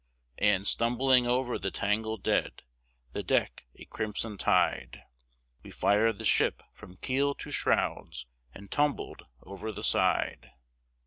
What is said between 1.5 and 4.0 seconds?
the tangled dead, The deck a